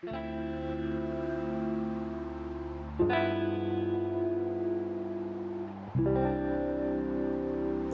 [0.00, 0.06] 五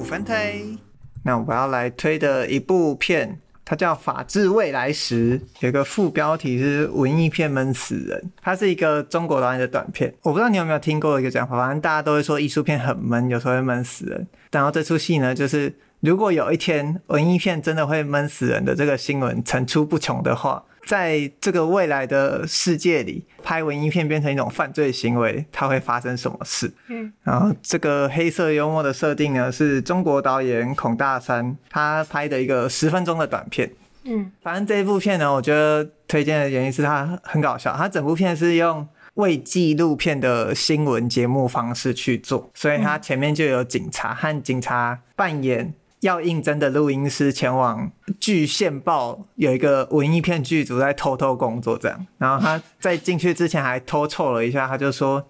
[0.04, 0.76] 分推，
[1.22, 8.30] 那我要来推的一部片，它叫《法治未来时》，有个副标题是“文艺片闷死人”。
[8.42, 14.26] 它是一个中国导演的短片，我不知道你有没有听过一个讲法，反正大家都会说艺术片很闷，有时候会闷死人。
[14.52, 20.62] 然后这出戏呢，就是如果有一天文艺片真的会闷死人的这个新闻层出不穷的话。
[20.86, 26.72] 在这个未来的世界里，拍文艺片变成一种犯罪行为，它会发生什么事？
[26.88, 33.70] 嗯，然后这个黑色幽默的设定呢，是中国导演孔大山他拍的一个十分钟的短片。
[34.04, 45.72] 嗯，反正这一部片呢，我觉得推荐的原因是它很搞笑，它整部片是用未纪录片的新闻节目方式去做，所以它前面就有警察和警察扮演。
[46.04, 47.90] 要应征的录音师前往
[48.20, 52.06] 据线报，有一个文艺片剧组在偷偷工作，这样。
[52.18, 55.26] 然后他在进去之前还偷凑了一下，他就说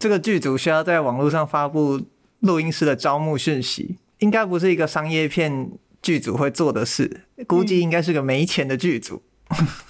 [0.00, 2.00] 这个剧组需要在网络上发布
[2.40, 5.70] 录音师的招募讯息，应该不是一个商业片
[6.02, 9.22] 剧组会做的事，估计应该是个没钱的剧组。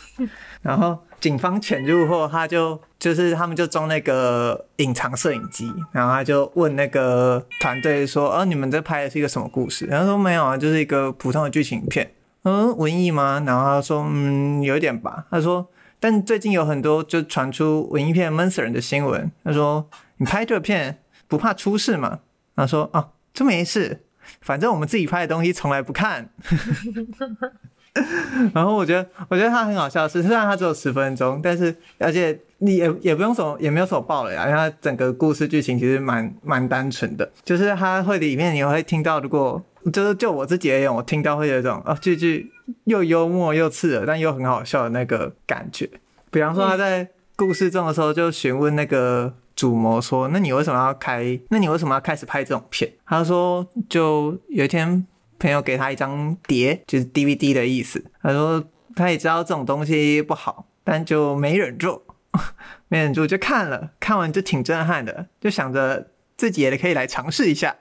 [0.61, 12.13] 然后警方潜入后，他就就是他们就装那个隐藏摄影机，然后他就问那个团队说：“哦，你们这拍的是一个什么故事？”然后说：“没有啊，就是一个普通的剧情片。”
[12.45, 13.43] 嗯，文艺吗？
[13.47, 22.21] 然后他说：“嗯，有一点吧。”他说：“但最近有很多就传出文艺片闷死人的新闻。”他说：“你拍这片不怕出事吗？”
[22.55, 24.05] 他说：“哦，这没事，
[24.41, 26.31] 反正我们自己拍的东西从来不看。”
[28.55, 42.51] 然后我觉得，我觉得他很好笑，是虽然他只有十分钟，但是而且你也也不用什么，也没有什么爆雷啊，因为他整个故事剧情其实蛮蛮单纯的，就是他会里面你会听到，如果就是就我自己而言，我听到会有一种哦，句句
[42.85, 45.89] 又幽默又刺耳，但又很好笑的那个感觉。
[46.31, 51.39] 比方说他在故事中的时候就询问那个主谋说：“那你为什么要开？
[51.51, 55.07] 那你为什么要开始拍这种片？”他说：“就有一天。”
[55.39, 58.05] 朋友给他一张碟，就是 DVD 的意思。
[58.23, 58.65] 他说
[58.95, 62.03] 他也知道这种东西不好，但就没忍住，
[62.89, 67.77] 没忍住就看了，看完就挺震撼的，就想着自己也可以来尝试一下。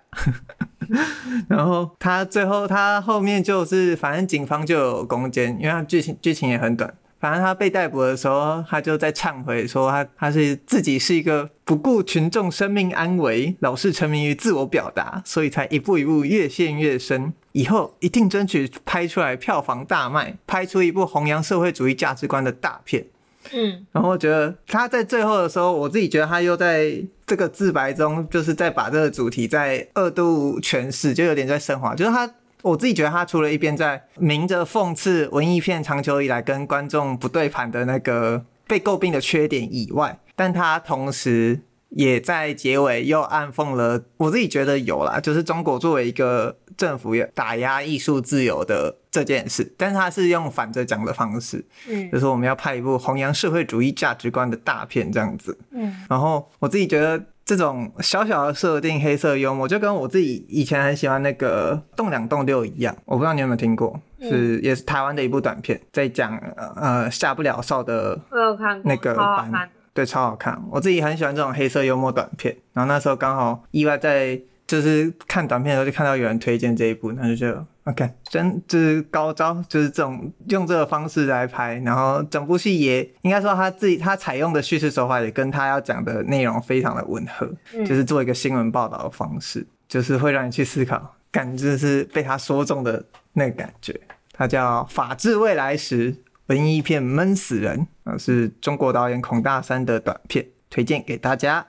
[1.50, 6.94] 然后他最后他后面就是，反正警方就有攻坚，因为他剧情剧情也很短。
[7.26, 17.34] 反正他被逮捕的时候，他就在忏悔说他他是自己是一个不顾群众生命安危，老是沉迷于自我表达，所以才一步一步越陷越深。
[17.54, 23.04] 以后一定争取拍出来票房大卖，拍出一部弘扬社会主义价值观的大片。
[23.52, 26.94] 嗯，然后我觉得他在最后的时候，我自己觉得他又在
[27.26, 31.96] 这个自白中，就是在把这个主题再二度诠释，就有点在升华。
[31.96, 32.32] 就是他，
[32.70, 46.58] 我自己觉得他除了一边在明着讽刺文艺片长久以来跟观众不对盘的那个被诟病的缺点以外，但他同时也在结尾又暗讽了，我自己觉得有啦，就是中国作为一个。
[46.78, 66.36] 政府也打压艺术自由的这件事，但是他是用反着讲的方式，嗯，就是我们要拍一部弘扬社会主义价值观的大片这样子，嗯，然后我自己觉得这种小小的设定黑色幽默，就跟我自己以前很喜欢那个《动两动六》一样，我不知道你有没有听过，是也是台湾的一部短片，在讲
[66.76, 74.42] 呃下不了哨的，我有看那个版，对，超好看，我自己很喜欢这种黑色幽默短片，然后那时候刚好意外在。
[74.68, 94.00] 就是看短片的时候就看到有人推荐这一部，那就觉得 OK，真就是高招，就是这种用这个方式来拍，然后整部戏也应该说他自己他采用的叙事手法也跟他要讲的内容非常的吻合，嗯、就是做一个新闻报道的方式，就是会让你去思考，感觉是被他说中的那个感觉。
[94.34, 96.12] 它叫《法治未来时》，
[96.48, 101.66] 文艺片闷死人啊，是中国导演孔大山的短片，推荐给大家。